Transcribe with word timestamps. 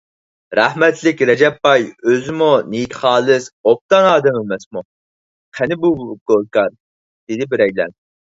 رەھمەتلىك 0.59 1.19
رەجەپ 1.29 1.59
باي 1.67 1.83
ئۆزىمۇ 2.11 2.47
نىيىتى 2.69 2.97
خالىس، 3.01 3.45
ئوبدان 3.73 4.09
ئادەم 4.13 4.41
ئەمەسمۇ!... 4.41 4.83
قېنى 5.59 5.79
بۇ 5.85 5.93
گۆركار؟_ 6.33 6.75
دېدى 6.75 7.51
بىرەيلەن. 7.55 7.97